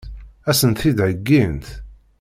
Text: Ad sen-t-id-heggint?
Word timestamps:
Ad 0.49 0.55
sen-t-id-heggint? 0.59 1.67